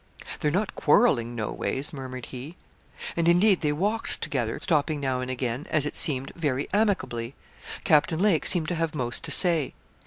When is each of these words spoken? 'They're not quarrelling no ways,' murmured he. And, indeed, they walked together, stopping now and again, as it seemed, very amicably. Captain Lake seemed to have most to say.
'They're 0.39 0.49
not 0.49 0.73
quarrelling 0.73 1.35
no 1.35 1.51
ways,' 1.51 1.93
murmured 1.93 2.25
he. 2.25 2.55
And, 3.15 3.27
indeed, 3.27 3.61
they 3.61 3.71
walked 3.71 4.19
together, 4.19 4.59
stopping 4.59 4.99
now 4.99 5.21
and 5.21 5.29
again, 5.29 5.67
as 5.69 5.85
it 5.85 5.95
seemed, 5.95 6.31
very 6.35 6.67
amicably. 6.73 7.35
Captain 7.83 8.19
Lake 8.19 8.47
seemed 8.47 8.67
to 8.69 8.73
have 8.73 8.95
most 8.95 9.23
to 9.25 9.29
say. 9.29 9.75